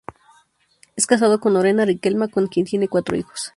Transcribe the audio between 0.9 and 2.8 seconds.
Es casado con Lorena Riquelme, con quien